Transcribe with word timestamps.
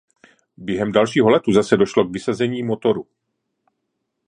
Během 0.57 0.91
dalšího 0.91 1.29
letu 1.29 1.51
zase 1.53 1.77
došlo 1.77 2.03
k 2.03 2.11
vysazení 2.11 2.63
motoru. 2.63 3.07